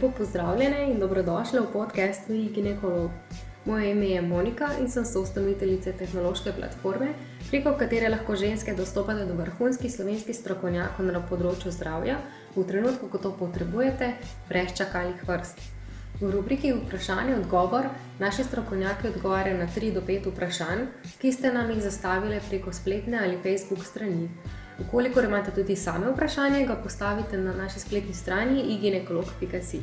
Lepo 0.00 0.16
pozdravljene 0.18 0.86
in 0.90 1.00
dobrodošle 1.00 1.60
v 1.60 1.66
podkastu 1.72 2.32
Ginekolog. 2.54 3.10
Moje 3.64 3.90
ime 3.90 4.06
je 4.06 4.22
Monika 4.22 4.68
in 4.80 4.88
sem 4.88 5.04
soustanoviteljica 5.04 5.92
tehnološke 5.92 6.52
platforme, 6.56 7.08
preko 7.50 7.74
katere 7.78 8.08
lahko 8.08 8.36
ženske 8.36 8.72
dostopajo 8.74 9.26
do 9.26 9.34
vrhunskih 9.36 9.92
slovenskih 9.92 10.36
strokovnjakov 10.36 11.04
na 11.04 11.20
področju 11.20 11.72
zdravja 11.76 12.16
v 12.56 12.64
trenutku, 12.70 13.10
ko 13.12 13.20
to 13.20 13.34
potrebujete, 13.42 14.14
brez 14.48 14.72
čakalnih 14.80 15.20
vrst. 15.28 15.60
V 16.20 16.32
rubriki 16.32 16.72
Vprašanje 16.78 17.36
odgovor 17.36 17.92
naši 18.24 18.48
strokovnjaki 18.48 19.12
odgovarjajo 19.12 19.58
na 19.58 19.68
3 19.68 19.92
do 19.92 20.00
5 20.00 20.32
vprašanj, 20.32 20.86
ki 21.20 21.32
ste 21.32 21.52
nam 21.52 21.68
jih 21.74 21.84
zastavili 21.84 22.40
preko 22.48 22.72
spletne 22.72 23.20
ali 23.20 23.36
Facebook 23.44 23.84
strani. 23.84 24.30
Ukolikor 24.80 25.24
imate 25.24 25.50
tudi 25.50 25.76
same 25.76 26.10
vprašanje, 26.10 26.66
ga 26.66 26.74
postavite 26.74 27.38
na 27.38 27.52
naši 27.52 27.80
spletni 27.80 28.14
strani 28.14 28.60
iginekolog.si. 28.60 29.80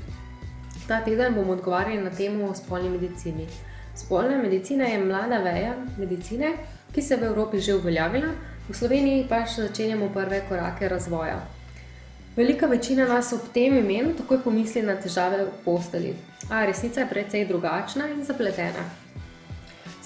Ta 0.88 1.02
teden 1.06 1.36
bomo 1.36 1.54
odgovarjali 1.54 2.04
na 2.04 2.10
temo 2.10 2.46
o 2.46 2.56
spolni 2.56 2.90
medicini. 2.90 3.48
Spolna 3.96 4.38
medicina 4.38 4.86
je 4.86 5.04
mlada 5.06 5.38
veja 5.38 5.76
medicine, 5.98 6.54
ki 6.94 7.02
se 7.02 7.16
v 7.16 7.24
Evropi 7.24 7.60
že 7.60 7.76
uveljavila, 7.76 8.32
v 8.70 8.74
Sloveniji 8.76 9.26
pa 9.30 9.46
še 9.46 9.68
začenjamo 9.68 10.10
prve 10.14 10.42
korake 10.50 10.90
razvoja. 10.90 11.42
Velika 12.38 12.68
večina 12.68 13.08
nas 13.08 13.34
ob 13.34 13.48
tem 13.54 13.78
imenu 13.78 14.14
takoj 14.14 14.44
pomisli 14.44 14.82
na 14.82 14.96
težave 15.02 15.44
v 15.46 15.52
posteli, 15.66 16.14
a 16.50 16.66
resnica 16.66 17.02
je 17.02 17.10
precej 17.10 17.48
drugačna 17.50 18.10
in 18.14 18.24
zapletena. 18.24 18.86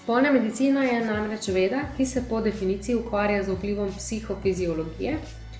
Spolna 0.03 0.31
medicina 0.31 0.83
je 0.83 1.01
namreč 1.05 1.47
veda, 1.53 1.81
ki 1.97 2.05
se 2.05 2.23
po 2.29 2.39
definiciji 2.41 2.95
ukvarja 2.95 3.43
z 3.43 3.53
vplivom 3.53 3.91
psihofiziologije, 3.97 5.17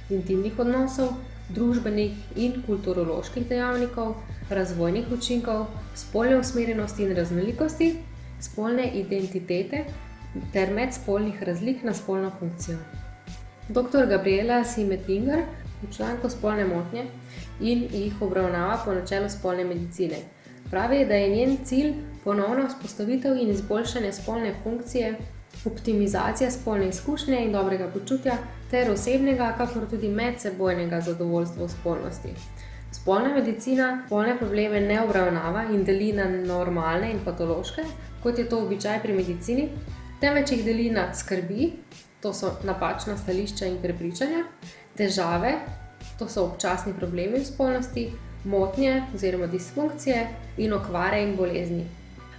intimnih 0.10 0.58
odnosov, 0.60 1.12
družbenih 1.54 2.16
in 2.36 2.56
kulturoloških 2.66 3.46
dejavnikov, 3.50 4.16
razvojnih 4.50 5.12
učinkov, 5.14 5.68
spolne 5.96 6.40
usmerjenosti 6.40 7.06
in 7.06 7.14
raznolikosti, 7.16 7.92
spolne 8.42 8.90
identitete 9.04 9.84
ter 10.54 10.74
medspolnih 10.74 11.44
razlik 11.44 11.84
na 11.84 11.94
spolno 11.94 12.32
funkcijo. 12.40 12.80
Dr. 13.70 14.10
Gabriela 14.10 14.64
Simetinger 14.66 15.46
v 15.84 15.94
članku 15.94 16.30
Spolne 16.30 16.66
motnje 16.66 17.06
in 17.60 17.88
jih 17.94 18.22
obravnava 18.22 18.82
po 18.86 18.94
načelu 18.94 19.30
spolne 19.30 19.64
medicine. 19.64 20.18
Pravi, 20.72 21.06
da 21.06 21.14
je 21.14 21.30
njen 21.30 21.58
cilj 21.66 21.94
ponovna 22.24 22.68
vzpostavitev 22.68 23.38
in 23.38 23.50
izboljšanje 23.50 24.12
spolne 24.14 24.54
funkcije, 24.64 25.18
optimizacija 25.66 26.52
spolne 26.52 26.88
izkušnje 26.90 27.42
in 27.46 27.52
dobrega 27.52 27.90
počutja, 27.94 28.38
ter 28.72 28.92
osebnega, 28.92 29.54
kakor 29.58 29.90
tudi 29.90 30.10
medsebojnega 30.10 31.02
zadovoljstva 31.02 31.66
v 31.66 31.70
spolnosti. 31.70 32.34
Spolna 32.92 33.34
medicina 33.34 34.04
spolne 34.06 34.38
probleme 34.38 34.80
ne 34.80 35.02
obravnava 35.02 35.66
in 35.74 35.84
deli 35.84 36.14
na 36.14 36.30
normalne 36.30 37.12
in 37.12 37.20
patološke, 37.26 37.84
kot 38.24 38.40
je 38.40 38.50
to 38.50 38.64
običaj 38.64 39.02
pri 39.04 39.14
medicini, 39.14 39.70
temveč 40.22 40.52
jih 40.52 40.66
deli 40.66 40.90
na 40.90 41.14
skrbi, 41.14 41.72
to 42.22 42.34
so 42.34 42.56
napačna 42.64 43.18
stališča 43.18 43.68
in 43.68 43.80
prepričanja, 43.82 44.46
težave, 44.98 45.56
to 46.20 46.28
so 46.30 46.46
občasni 46.46 46.94
problemi 46.94 47.40
v 47.40 47.46
spolnosti, 47.46 48.12
motnje 48.44 49.04
oziroma 49.16 49.48
disfunkcije 49.48 50.28
in 50.58 50.74
okvare 50.74 51.22
in 51.24 51.36
bolezni. 51.36 51.86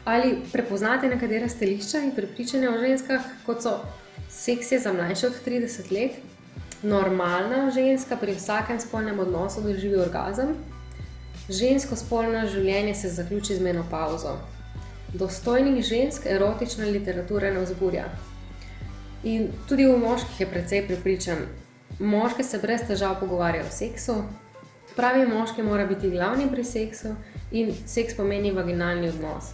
Ali 0.04 0.36
prepoznate 0.52 1.08
nekatera 1.08 1.48
stališča 1.48 1.98
in 1.98 2.14
prepričanja 2.14 2.70
o 2.70 2.78
ženskah, 2.78 3.20
kot 3.46 3.62
so 3.62 3.76
seks 4.30 4.72
je 4.72 4.80
za 4.80 4.92
mlajše 4.92 5.26
od 5.26 5.34
30 5.46 5.92
let, 5.92 6.10
normalna 6.82 7.70
ženska 7.70 8.16
pri 8.16 8.34
vsakem 8.34 8.80
spolnem 8.80 9.18
odnosu 9.18 9.60
doživi 9.62 9.96
orgazem, 9.96 10.56
žensko 11.48 11.96
spolno 11.96 12.46
življenje 12.48 12.94
se 12.94 13.08
zaključi 13.08 13.54
z 13.54 13.62
menopauzo, 13.62 14.36
dostojnih 15.14 15.84
žensk 15.84 16.26
erotična 16.26 16.86
literatura 16.90 17.52
ne 17.52 17.62
vzburja. 17.62 18.06
In 19.22 19.52
tudi 19.68 19.86
v 19.86 19.98
moških 19.98 20.40
je 20.40 20.46
precej 20.50 20.86
prepričan, 20.86 21.44
moške 22.00 22.44
se 22.44 22.58
brez 22.58 22.82
težav 22.88 23.20
pogovarjajo 23.20 23.68
o 23.68 23.70
seksu, 23.70 24.16
Pravi 24.96 25.26
moški 25.26 25.62
mora 25.62 25.86
biti 25.86 26.10
glavni 26.10 26.50
pri 26.50 26.64
seksu 26.64 27.14
in 27.50 27.72
seks 27.86 28.16
pomeni 28.16 28.50
vaginalni 28.52 29.08
odnos. 29.08 29.52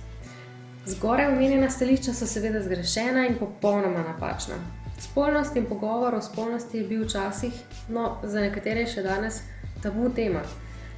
Zgoraj 0.86 1.26
omenjena 1.32 1.70
stališča 1.70 2.12
so 2.12 2.26
seveda 2.26 2.62
zgrešena 2.62 3.26
in 3.26 3.36
popolnoma 3.38 4.02
napačna. 4.02 4.54
Spolnost 4.98 5.56
in 5.56 5.66
pogovor 5.66 6.14
o 6.14 6.22
spolnosti 6.22 6.78
je 6.78 6.86
bil 6.86 7.04
včasih, 7.04 7.52
no 7.88 8.16
za 8.22 8.40
nekatere 8.40 8.86
še 8.86 9.02
danes, 9.02 9.42
tabu 9.82 10.10
tema. 10.14 10.42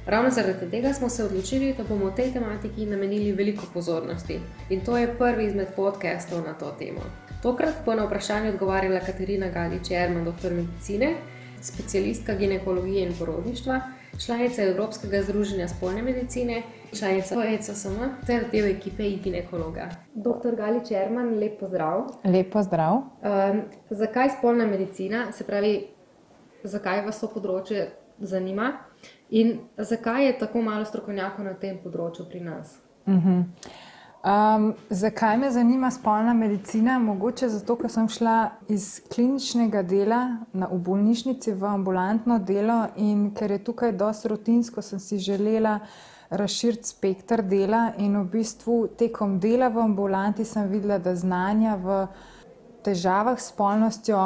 Ravno 0.05 0.31
zaradi 0.33 0.71
tega 0.71 0.93
smo 0.93 1.09
se 1.09 1.23
odločili, 1.23 1.75
da 1.77 1.83
bomo 1.83 2.09
tej 2.11 2.31
tematiki 2.33 2.85
namenili 2.85 3.31
veliko 3.31 3.69
pozornosti. 3.73 4.39
In 4.69 4.81
to 4.85 4.97
je 4.97 5.13
prvi 5.17 5.45
izmed 5.45 5.75
podcastov 5.75 6.41
na 6.47 6.53
to 6.53 6.73
temo. 6.79 7.05
Tokrat 7.43 7.85
bo 7.85 7.93
na 7.95 8.05
vprašanje 8.05 8.49
odgovarjala 8.49 9.05
Katarina 9.05 9.53
Galič-Jerman, 9.53 10.25
doktor 10.25 10.53
medicine, 10.53 11.15
specialistka 11.61 12.33
ginekologije 12.33 13.07
in 13.07 13.13
porodništva 13.19 13.81
članica 14.19 14.63
Evropskega 14.63 15.21
združenja 15.23 15.67
spolne 15.67 16.01
medicine, 16.01 16.63
članica 16.93 17.39
OECSM 17.39 17.97
ter 18.27 18.43
del 18.51 18.65
ekipe 18.65 19.09
ginekologa. 19.23 19.89
Dr. 20.13 20.55
Gali 20.57 20.85
Čerman, 20.87 21.39
lep 21.39 21.59
pozdrav. 21.59 22.07
Lep 22.23 22.51
pozdrav. 22.51 22.93
Um, 22.93 23.61
zakaj 23.89 24.29
spolna 24.37 24.65
medicina, 24.65 25.31
se 25.31 25.43
pravi, 25.43 25.87
zakaj 26.63 27.05
vas 27.05 27.19
to 27.19 27.27
področje 27.27 27.89
zanima 28.19 28.71
in 29.29 29.59
zakaj 29.77 30.25
je 30.25 30.39
tako 30.39 30.61
malo 30.61 30.85
strokovnjakov 30.85 31.45
na 31.45 31.53
tem 31.53 31.79
področju 31.83 32.27
pri 32.29 32.39
nas? 32.39 32.77
Uh 33.05 33.13
mhm. 33.13 33.29
-huh. 33.29 33.43
Um, 34.21 34.73
zakaj 34.89 35.37
me 35.37 35.51
zanima 35.51 35.91
spolna 35.91 36.33
medicina? 36.33 36.99
Mogoče 36.99 37.49
zato, 37.49 37.75
ker 37.75 37.89
sem 37.89 38.05
šla 38.09 38.51
iz 38.69 38.99
kliničnega 39.09 39.81
dela 39.81 40.19
na, 40.53 40.67
v 40.69 40.77
bolnišnici 40.77 41.55
v 41.57 41.65
ambulantno 41.65 42.37
delo 42.39 42.83
in 43.01 43.31
ker 43.33 43.51
je 43.51 43.63
tukaj 43.63 43.95
dosti 43.97 44.29
rutinsko, 44.29 44.81
sem 44.81 44.99
si 44.99 45.17
želela 45.17 45.79
razširiti 46.29 46.87
spektr 46.87 47.41
dela. 47.41 47.93
In 47.97 48.19
v 48.19 48.27
bistvu 48.35 48.75
tekom 48.97 49.39
dela 49.39 49.71
v 49.73 49.81
ambulanti 49.81 50.45
sem 50.45 50.69
videla, 50.69 50.99
da 51.01 51.15
znanja 51.15 51.73
v 51.81 51.95
težavah 52.85 53.41
s 53.41 53.49
spolnostjo 53.49 54.19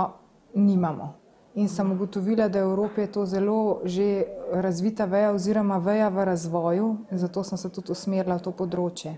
nimamo. 0.56 1.14
In 1.56 1.70
sem 1.72 1.92
ugotovila, 1.92 2.50
da 2.50 2.66
v 2.66 2.72
Evropi 2.72 3.02
je 3.02 3.12
to 3.12 3.26
zelo 3.26 3.80
že 3.86 4.26
razvita 4.52 5.06
veja, 5.06 5.32
oziroma 5.32 5.78
veja 5.78 6.10
v 6.10 6.26
razvoju, 6.26 6.98
zato 7.12 7.44
sem 7.44 7.58
se 7.58 7.70
tudi 7.70 7.96
usmerila 7.96 8.36
v 8.36 8.44
to 8.44 8.52
področje. 8.52 9.16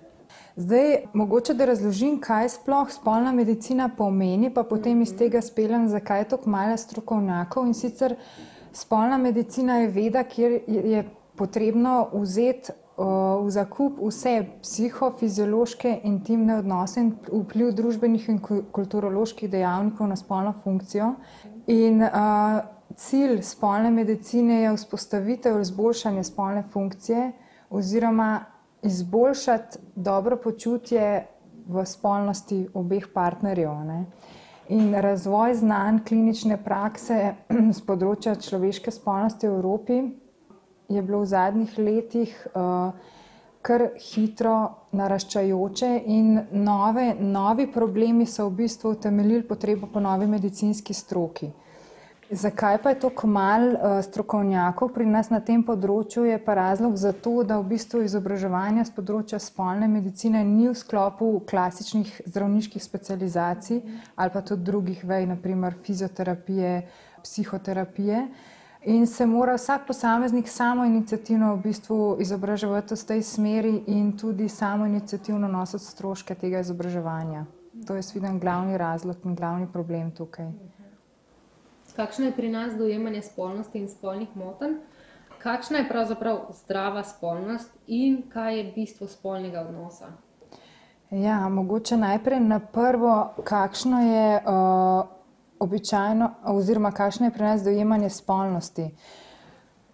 Zdaj, 0.55 0.95
mogoče 1.13 1.53
da 1.53 1.65
razložim, 1.65 2.17
kaj 2.21 2.49
sploh 2.49 2.89
spolna 2.91 3.31
medicina 3.31 3.89
pomeni, 3.97 4.49
pa 4.53 4.63
potem 4.63 5.01
iz 5.01 5.13
tega 5.17 5.41
speljem, 5.41 5.87
zakaj 5.89 6.19
je 6.19 6.29
tako 6.33 6.49
malo 6.49 6.77
strokovnjakov. 6.77 7.67
In 7.67 7.73
sicer 7.73 8.15
spolna 8.73 9.17
medicina 9.17 9.77
je 9.83 9.87
veda, 9.87 10.23
kjer 10.23 10.59
je 10.67 11.03
potrebno 11.37 12.07
vzeti 12.13 12.73
uh, 12.97 13.45
v 13.45 13.51
zakup 13.53 13.99
vse 14.01 14.47
psihofiziološke, 14.61 15.99
intimne 16.03 16.57
odnose 16.57 17.03
in 17.05 17.13
vpliv 17.27 17.71
družbenih 17.77 18.29
in 18.33 18.41
kulturoloških 18.71 19.51
dejavnikov 19.51 20.09
na 20.09 20.17
spolno 20.17 20.53
funkcijo. 20.63 21.13
In 21.67 22.01
uh, 22.01 22.61
cilj 22.95 23.41
spolne 23.45 23.91
medicine 23.91 24.61
je 24.63 24.75
vzpostavitev 24.75 25.61
izboljšanja 25.61 26.23
spolne 26.23 26.63
funkcije 26.73 27.31
oziroma 27.69 28.45
izboljšati 28.87 29.79
dobro 29.95 30.37
počutje 30.39 31.27
v 31.67 31.85
spolnosti 31.85 32.67
obeh 32.73 33.07
partnerjev. 33.13 33.73
Ne? 33.85 33.99
In 34.69 34.93
razvoj 34.93 35.53
znanj 35.61 35.99
klinične 36.07 36.57
prakse 36.63 37.19
z 37.77 37.83
področja 37.87 38.35
človeške 38.35 38.91
spolnosti 38.91 39.47
v 39.47 39.59
Evropi 39.59 40.01
je 40.87 41.03
bilo 41.03 41.21
v 41.23 41.29
zadnjih 41.31 41.77
letih 41.79 42.33
uh, 42.55 42.91
kar 43.67 43.83
hitro 43.99 44.57
naraščajoče, 44.95 45.89
in 46.07 46.37
nove, 46.63 47.09
novi 47.19 47.67
problemi 47.71 48.25
so 48.25 48.47
v 48.47 48.63
bistvu 48.63 48.93
utemeljili 48.95 49.43
potrebo 49.47 49.89
po 49.91 49.99
novi 49.99 50.27
medicinski 50.27 50.95
stroki. 50.95 51.49
Zakaj 52.31 52.77
pa 52.83 52.89
je 52.89 52.99
tako 52.99 53.27
malo 53.27 53.67
uh, 53.71 54.03
strokovnjakov 54.03 54.89
pri 54.91 55.05
nas 55.07 55.29
na 55.31 55.39
tem 55.39 55.61
področju? 55.63 56.25
Je 56.27 56.35
pa 56.43 56.57
razlog 56.59 56.97
za 56.99 57.13
to, 57.15 57.39
da 57.47 57.55
v 57.61 57.69
bistvu 57.71 58.01
izobraževanje 58.03 58.83
z 58.83 58.95
področja 58.97 59.39
spolne 59.39 59.87
medicine 59.87 60.41
ni 60.43 60.67
v 60.67 60.73
sklopu 60.75 61.29
klasičnih 61.47 62.27
zdravniških 62.27 62.83
specializacij 62.83 63.79
ali 64.15 64.33
pa 64.33 64.43
tudi 64.43 64.67
drugih 64.67 65.05
vej, 65.07 65.23
naprimer 65.31 65.79
fizioterapije, 65.87 66.83
psihoterapije. 67.23 68.27
In 68.91 69.07
se 69.07 69.25
mora 69.25 69.55
vsak 69.55 69.87
posameznik 69.87 70.51
samo 70.51 70.83
inicijativno 70.83 71.55
v 71.55 71.63
bistvu 71.63 72.17
izobraževati 72.19 72.95
v 72.95 73.07
tej 73.07 73.23
smeri 73.23 73.75
in 73.87 74.17
tudi 74.19 74.49
samo 74.51 74.85
inicijativno 74.85 75.47
nositi 75.47 75.85
stroške 75.85 76.35
tega 76.35 76.59
izobraževanja. 76.59 77.45
To 77.87 77.95
je, 77.95 78.03
vidim, 78.13 78.39
glavni 78.39 78.75
razlog 78.77 79.23
in 79.23 79.35
glavni 79.35 79.71
problem 79.71 80.11
tukaj 80.11 80.51
kakšno 81.97 82.29
je 82.29 82.35
pri 82.37 82.49
nas 82.53 82.77
dojemanje 82.77 83.21
spolnosti 83.21 83.79
in 83.79 83.89
spolnih 83.89 84.29
motenj. 84.37 84.77
Kakšna 85.41 85.81
je 85.81 85.89
pravzaprav 85.89 86.39
zdrava 86.53 87.03
spolnost 87.03 87.73
in 87.87 88.23
kaj 88.29 88.57
je 88.57 88.71
bistvo 88.75 89.07
spolnega 89.07 89.61
odnosa? 89.61 90.13
Ja, 91.11 91.49
mogoče 91.49 91.97
najprej 91.97 92.39
na 92.39 92.59
prvo, 92.59 93.33
kakšno 93.43 94.01
je 94.01 94.41
uh, 94.43 95.07
običajno, 95.59 96.31
oziroma 96.45 96.91
kakšno 96.91 97.29
je 97.29 97.31
pri 97.31 97.43
nas 97.43 97.63
dojemanje 97.63 98.09
spolnosti. 98.09 98.89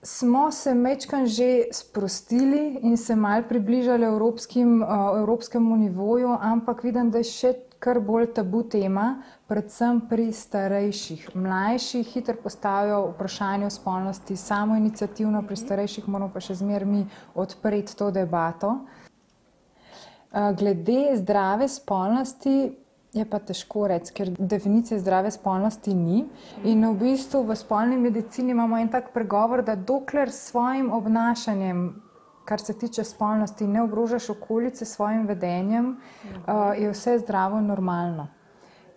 Smo 0.02 0.52
se 0.52 0.74
mečkan 0.74 1.26
že 1.26 1.64
sprostili 1.72 2.80
in 2.82 2.98
se 2.98 3.16
mal 3.16 3.44
približali 3.50 4.06
evropskim, 4.06 4.82
uh, 4.82 4.90
evropskemu 5.20 5.78
nivoju, 5.78 6.38
ampak 6.42 6.84
vidim, 6.84 7.12
da 7.12 7.18
je 7.18 7.30
še 7.30 7.54
kar 7.84 8.00
bolj 8.00 8.30
tabu 8.34 8.62
tema, 8.64 9.18
predvsem 9.52 10.00
pri 10.08 10.30
starejših. 10.32 11.34
Mlajši 11.36 12.04
hitro 12.14 12.36
postavijo 12.44 13.02
vprašanje 13.10 13.68
o 13.68 13.70
spolnosti, 13.70 14.38
samo 14.40 14.78
inicijativno, 14.80 15.42
pri 15.48 15.58
starejših 15.60 16.08
moramo 16.08 16.32
pa 16.34 16.40
še 16.40 16.56
zmeraj 16.62 16.88
mi 16.88 17.02
odpreti 17.36 17.98
to 18.00 18.08
debato. 18.16 18.78
Glede 20.32 21.18
zdrave 21.20 21.68
spolnosti 21.70 22.56
je 23.14 23.26
pa 23.30 23.38
težko 23.40 23.84
reči, 23.92 24.14
ker 24.16 24.32
definicije 24.40 24.98
zdrave 25.04 25.30
spolnosti 25.32 25.94
ni. 25.94 26.24
In 26.64 26.88
v 26.88 26.96
bistvu 27.04 27.44
v 27.46 27.60
spolni 27.60 28.00
medicini 28.02 28.56
imamo 28.56 28.80
en 28.80 28.90
tak 28.90 29.12
pregovor, 29.14 29.62
da 29.62 29.76
dokler 29.76 30.32
s 30.32 30.50
svojim 30.50 30.90
obnašanjem 30.92 31.84
kar 32.46 32.62
se 32.62 32.74
tiče 32.74 33.04
spolnosti, 33.04 33.68
ne 33.68 33.82
ogrožaš 33.82 34.30
okolice 34.30 34.86
s 34.86 34.96
svojim 34.96 35.28
vedenjem, 35.28 35.90
uh, 35.90 36.54
je 36.78 36.90
vse 36.92 37.18
zdravo 37.20 37.60
in 37.60 37.66
normalno. 37.66 38.28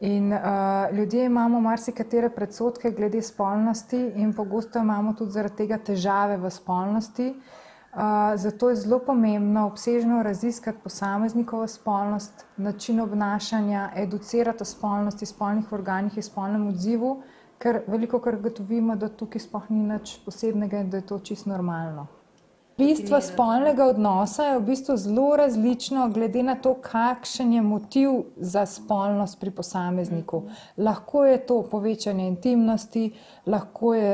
In 0.01 0.33
uh, 0.33 0.39
ljudje 0.93 1.25
imamo 1.25 1.61
marsikatere 1.61 2.31
predsotke 2.31 2.91
glede 2.91 3.23
spolnosti, 3.23 4.13
in 4.17 4.35
pogosto 4.35 4.79
imamo 4.79 5.13
tudi 5.13 5.31
zaradi 5.31 5.57
tega 5.57 5.79
težave 5.79 6.37
v 6.37 6.51
spolnosti. 6.51 7.29
Uh, 7.31 8.03
zato 8.37 8.69
je 8.71 8.77
zelo 8.77 8.99
pomembno 8.99 9.67
obsežno 9.67 10.23
raziskati 10.23 10.79
posameznikovo 10.85 11.67
spolnost, 11.67 12.45
način 12.57 13.01
obnašanja, 13.01 13.91
educirati 13.95 14.63
o 14.63 14.65
spolnosti, 14.67 15.27
spolnih 15.27 15.73
organih 15.73 16.17
in 16.17 16.23
spolnem 16.23 16.69
odzivu, 16.69 17.23
ker 17.59 17.81
veliko 17.87 18.21
krat 18.21 18.43
gotovimo, 18.43 18.97
da 18.97 19.09
tukaj 19.09 19.41
sploh 19.41 19.71
ni 19.71 19.81
nič 19.81 20.19
posebnega 20.25 20.85
in 20.85 20.91
da 20.91 21.01
je 21.01 21.07
to 21.07 21.19
čisto 21.19 21.51
normalno. 21.51 22.07
Bistvo 22.79 23.21
spolnega 23.21 23.87
odnosa 23.89 24.45
je 24.45 24.59
v 24.59 24.63
bistvu 24.67 24.97
zelo 25.01 25.37
različno, 25.37 26.09
glede 26.13 26.43
na 26.43 26.55
to, 26.61 26.75
kakšen 26.75 27.53
je 27.53 27.63
motiv 27.63 28.11
za 28.37 28.67
spolnost 28.67 29.41
pri 29.41 29.51
posamezniku. 29.51 30.43
Lahko 30.77 31.25
je 31.25 31.39
to 31.47 31.63
povečanje 31.71 32.27
intimnosti, 32.29 33.15
lahko 33.47 33.95
je 33.95 34.11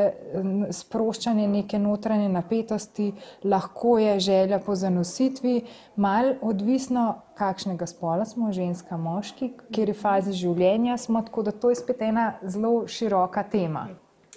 sproščanje 0.71 1.49
neke 1.49 1.79
notranje 1.79 2.29
napetosti, 2.29 3.09
lahko 3.45 3.97
je 3.99 4.21
želja 4.21 4.61
po 4.63 4.79
zanositvi, 4.79 5.65
mal 5.97 6.35
odvisno, 6.43 7.17
kakšnega 7.35 7.87
spola 7.87 8.25
smo, 8.25 8.53
ženska, 8.53 8.97
moški, 8.97 9.51
v 9.57 9.59
kateri 9.59 9.93
fazi 9.93 10.39
življenja 10.39 10.97
smo, 11.03 11.23
tako 11.27 11.43
da 11.43 11.51
to 11.51 11.75
je 11.75 11.83
spet 11.83 12.07
ena 12.13 12.33
zelo 12.47 12.87
široka 12.87 13.43
tema. 13.43 13.89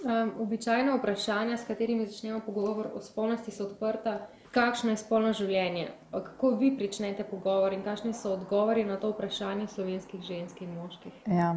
Um, 0.05 0.31
običajno 0.39 0.97
vprašanja, 0.97 1.57
s 1.57 1.65
katerimi 1.65 2.05
začnemo 2.05 2.39
pogovor 2.45 2.87
o 2.93 3.01
spolnosti, 3.01 3.51
so 3.51 3.65
odprta. 3.65 4.19
Kakšno 4.53 4.91
je 4.93 4.97
spolno 5.01 5.31
življenje? 5.33 5.87
Kako 6.11 6.51
vi 6.59 6.69
pričnete 6.77 7.23
pogovor 7.25 7.73
in 7.73 7.81
kakšni 7.83 8.13
so 8.13 8.35
odgovori 8.35 8.83
na 8.85 8.99
to 9.01 9.09
vprašanje 9.15 9.65
slovenskih 9.67 10.21
žensk 10.21 10.61
in 10.61 10.75
moških? 10.77 11.15
Ja. 11.25 11.55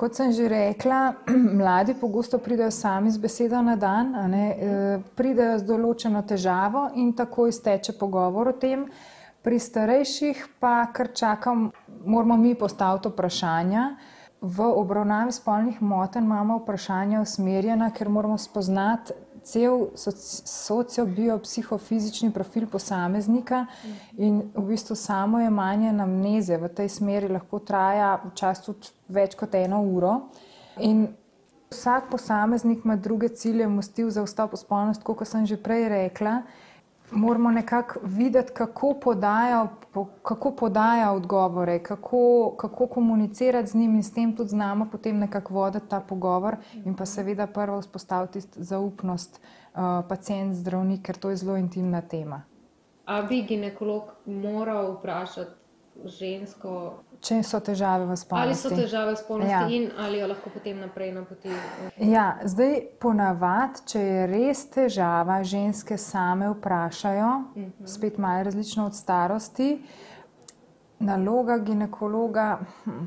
Kot 0.00 0.16
sem 0.16 0.32
že 0.32 0.48
rekla, 0.48 1.12
mladi 1.60 1.94
pogosto 2.00 2.40
pridejo 2.40 2.70
sami 2.70 3.10
z 3.10 3.20
besedo 3.20 3.60
na 3.62 3.76
dan, 3.76 4.16
ne, 4.32 4.46
e, 4.48 4.72
pridejo 5.14 5.60
z 5.60 5.68
določeno 5.68 6.24
težavo 6.24 6.88
in 6.96 7.12
tako 7.12 7.50
izteče 7.52 7.98
pogovor 8.00 8.48
o 8.48 8.56
tem. 8.56 8.88
Pri 9.44 9.60
starejših 9.60 10.46
pa 10.56 10.88
kar 10.88 11.12
čakam, 11.12 11.68
moramo 12.00 12.40
mi 12.40 12.54
postaviti 12.56 13.12
vprašanja. 13.12 13.88
V 14.44 14.60
obravnavi 14.60 15.32
spolnih 15.32 15.82
motenj 15.82 16.24
imamo 16.24 16.58
vprašanja 16.58 17.20
usmerjena, 17.24 17.90
ker 17.90 18.08
moramo 18.12 18.38
spoznati 18.38 19.12
cel 19.44 19.86
sociobiopsihofizični 19.96 22.32
profil 22.32 22.66
posameznika 22.68 23.66
in 24.16 24.42
v 24.54 24.62
bistvu 24.68 24.96
samo 24.96 25.40
je 25.40 25.50
manje 25.50 25.92
namneze 25.92 26.56
v 26.60 26.68
tej 26.68 26.88
smeri 26.88 27.28
lahko 27.28 27.58
traja 27.58 28.20
včasih 28.24 28.64
tudi 28.66 28.88
več 29.08 29.34
kot 29.34 29.54
eno 29.56 29.80
uro. 29.80 30.20
In 30.76 31.08
vsak 31.72 32.10
posameznik 32.12 32.84
ima 32.84 32.96
druge 32.96 33.28
cilje, 33.28 33.68
motiv 33.68 34.10
za 34.10 34.22
vstop 34.28 34.52
v 34.52 34.56
spolnost, 34.60 35.02
kot 35.04 35.24
sem 35.24 35.46
že 35.48 35.56
prej 35.56 35.88
rekla 35.88 36.42
moramo 37.10 37.50
nekako 37.50 38.00
videti, 38.02 38.52
kako 38.52 38.94
podaja, 39.02 39.68
kako 40.22 40.50
podaja 40.50 41.12
odgovore, 41.12 41.78
kako, 41.78 42.54
kako 42.56 42.86
komunicirati 42.86 43.68
z 43.68 43.74
njim 43.74 43.94
in 43.94 44.02
s 44.02 44.14
tem 44.14 44.36
tudi 44.36 44.48
znamo 44.48 44.88
potem 44.92 45.18
nekako 45.18 45.54
voditi 45.54 45.88
ta 45.88 46.00
pogovor 46.00 46.56
in 46.84 46.94
pa 46.94 47.06
seveda 47.06 47.46
prvo 47.46 47.80
vzpostaviti 47.80 48.40
zaupnost 48.40 49.40
uh, 49.40 49.80
pacijent-zdravnik, 50.08 51.02
ker 51.02 51.16
to 51.16 51.30
je 51.30 51.36
zelo 51.36 51.56
intimna 51.56 52.00
tema. 52.00 52.42
A 53.06 53.22
bi 53.22 53.42
ginekolog 53.42 54.02
moral 54.26 54.92
vprašati 54.92 55.63
žensko, 56.04 56.70
če 57.24 57.40
so 57.46 57.60
težave 57.64 58.06
v 58.08 58.16
spolnosti. 58.18 58.48
Ali 58.48 58.56
so 58.58 58.70
težave 58.70 59.14
v 59.14 59.18
spolnosti 59.20 59.52
ja. 59.52 59.66
in 59.70 59.90
ali 59.98 60.18
jo 60.20 60.28
lahko 60.28 60.50
potem 60.52 60.80
naprej 60.80 61.12
napoti? 61.14 61.52
Ja, 62.02 62.38
zdaj 62.44 62.80
ponavadi, 63.00 63.84
če 63.92 64.02
je 64.02 64.24
res 64.30 64.64
težava, 64.74 65.40
ženske 65.42 65.98
same 65.98 66.50
vprašajo, 66.52 67.28
uh 67.28 67.58
mhm. 67.58 67.70
-huh. 67.70 67.86
spet 67.86 68.18
malo 68.18 68.42
različno 68.42 68.86
od 68.86 68.96
starosti, 68.96 69.82
naloga 70.98 71.58
ginekologa. 71.58 72.58
Hm, 72.84 73.04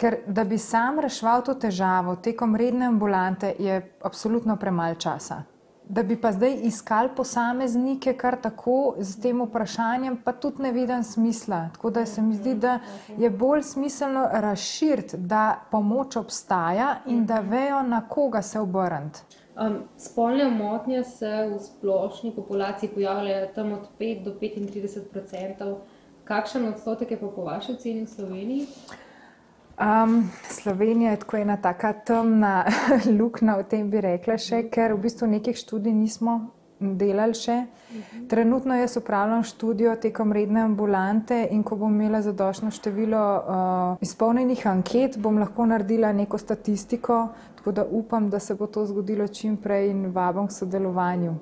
Ker 0.00 0.16
da 0.26 0.44
bi 0.44 0.58
sam 0.58 0.98
reševal 0.98 1.42
to 1.44 1.54
težavo 1.54 2.16
tekom 2.16 2.56
redne 2.56 2.86
ambulante, 2.86 3.54
je 3.58 3.96
absolutno 4.02 4.56
premalo 4.56 4.94
časa 4.94 5.42
da 5.90 6.02
bi 6.02 6.20
pa 6.20 6.32
zdaj 6.32 6.54
iskali 6.62 7.08
posameznike 7.16 8.12
kar 8.12 8.36
tako 8.42 8.94
z 8.98 9.20
tem 9.22 9.42
vprašanjem, 9.42 10.20
pa 10.24 10.32
tudi 10.32 10.62
ne 10.62 10.72
vidim 10.72 11.02
smisla. 11.04 11.68
Tako 11.74 11.90
da 11.90 12.06
se 12.06 12.22
mi 12.22 12.34
zdi, 12.34 12.54
da 12.54 12.78
je 13.18 13.30
bolj 13.30 13.62
smiselno 13.62 14.28
razširiti, 14.32 15.16
da 15.16 15.60
pomoč 15.70 16.16
obstaja 16.16 16.96
in 17.06 17.26
da 17.26 17.40
vejo, 17.40 17.82
na 17.82 18.00
koga 18.08 18.42
se 18.42 18.60
obrniti. 18.60 19.20
Um, 19.60 19.82
spolne 19.98 20.50
motnje 20.50 21.04
se 21.04 21.50
v 21.54 21.58
splošni 21.58 22.32
populaciji 22.36 22.90
pojavljajo 22.94 23.48
tam 23.54 23.72
od 23.72 23.88
5 23.98 24.24
do 24.24 24.30
35 24.30 25.18
odstotkov. 25.18 25.80
Kakšen 26.24 26.68
odstotek 26.68 27.10
je 27.10 27.20
pa 27.20 27.26
po 27.26 27.44
vaši 27.44 27.72
oceni 27.72 28.04
v 28.04 28.08
Sloveniji? 28.08 28.66
Um, 29.80 30.30
Slovenija 30.42 31.10
je 31.10 31.16
tako 31.16 31.36
ena 31.36 31.56
taka 31.56 31.92
temna 31.92 32.64
luknja, 33.18 33.56
o 33.56 33.62
tem 33.62 33.90
bi 33.90 34.00
rekla 34.00 34.36
še, 34.36 34.66
ker 34.68 34.92
v 34.92 35.06
bistvu 35.06 35.28
nekih 35.30 35.56
študij 35.56 35.94
nismo 35.96 36.34
delali 36.80 37.36
še. 37.36 37.56
Trenutno 38.28 38.76
jaz 38.76 38.98
upravljam 39.00 39.44
študijo 39.44 39.94
tekom 40.00 40.34
redne 40.36 40.60
ambulante 40.66 41.38
in 41.50 41.62
ko 41.64 41.78
bom 41.80 41.94
imela 41.96 42.20
zadošno 42.22 42.70
število 42.70 43.22
uh, 43.22 44.02
izpolnjenih 44.04 44.66
anket, 44.68 45.16
bom 45.16 45.38
lahko 45.40 45.66
naredila 45.66 46.12
neko 46.12 46.38
statistiko, 46.38 47.22
tako 47.56 47.72
da 47.72 47.84
upam, 47.84 48.28
da 48.30 48.38
se 48.38 48.54
bo 48.54 48.66
to 48.66 48.84
zgodilo 48.86 49.28
čim 49.28 49.56
prej 49.56 49.90
in 49.94 50.10
vabam 50.12 50.48
k 50.48 50.56
sodelovanju. 50.58 51.38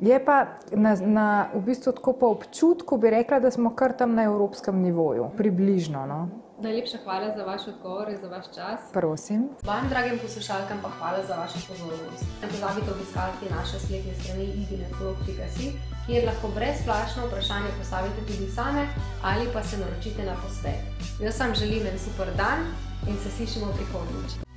Je 0.00 0.16
pa 0.24 0.38
na, 0.72 0.96
na, 0.96 1.26
v 1.54 1.60
bistvu 1.68 1.92
tako 1.96 2.16
po 2.20 2.32
občutku, 2.32 2.96
bi 3.00 3.12
rekla, 3.12 3.40
da 3.40 3.52
smo 3.52 3.72
kar 3.76 3.92
tam 3.96 4.16
na 4.16 4.24
evropskem 4.28 4.80
nivoju, 4.80 5.28
približno. 5.36 6.06
No. 6.08 6.43
Najlepša 6.58 6.98
hvala 7.04 7.36
za 7.36 7.44
vaš 7.44 7.62
odgovor 7.68 8.08
in 8.08 8.18
za 8.20 8.28
vaš 8.28 8.46
čas. 8.54 8.80
Prosim. 8.92 9.48
Vam, 9.62 9.88
dragim 9.88 10.18
poslušalkam, 10.18 10.78
pa 10.82 10.88
hvala 10.98 11.26
za 11.26 11.34
vašo 11.36 11.58
pozornost. 11.68 12.24
Ne 12.42 12.48
pozabite 12.48 12.92
obiskati 12.92 13.54
naše 13.58 13.78
spletne 13.78 14.14
strani 14.20 14.44
igine.si, 14.44 15.72
kjer 16.06 16.24
lahko 16.26 16.48
brezplačno 16.54 17.26
vprašanje 17.26 17.70
postavite 17.78 18.20
tudi 18.28 18.50
same 18.50 18.86
ali 19.22 19.48
pa 19.52 19.62
se 19.62 19.76
naročite 19.78 20.22
na 20.22 20.34
posvet. 20.42 20.80
Jaz 21.20 21.40
vam 21.40 21.54
želim 21.54 21.86
en 21.86 21.98
super 21.98 22.28
dan 22.36 22.60
in 23.08 23.16
se 23.22 23.30
slišimo 23.36 23.66
prihodnjič. 23.76 24.53